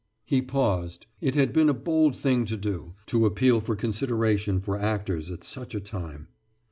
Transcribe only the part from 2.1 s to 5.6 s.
thing to do to appeal for consideration for actors at